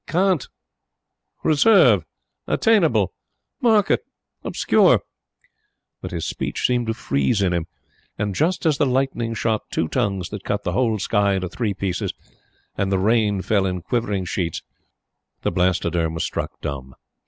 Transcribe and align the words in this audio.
Can't 0.07 0.47
reserve 1.43 2.05
attainable 2.47 3.13
market 3.61 4.03
obscure" 4.43 5.03
But 6.01 6.09
his 6.09 6.25
speech 6.25 6.65
seemed 6.65 6.87
to 6.87 6.95
freeze 6.95 7.39
in 7.43 7.53
him, 7.53 7.67
and 8.17 8.33
just 8.33 8.65
as 8.65 8.79
the 8.79 8.87
lightning 8.87 9.35
shot 9.35 9.69
two 9.69 9.87
tongues 9.87 10.29
that 10.29 10.43
cut 10.43 10.63
the 10.63 10.71
whole 10.71 10.97
sky 10.97 11.35
into 11.35 11.49
three 11.49 11.75
pieces 11.75 12.13
and 12.75 12.91
the 12.91 12.97
rain 12.97 13.43
fell 13.43 13.67
in 13.67 13.83
quivering 13.83 14.25
sheets 14.25 14.63
the 15.43 15.51
Blastoderm 15.51 16.15
was 16.15 16.23
struck 16.23 16.59
dumb. 16.61 16.95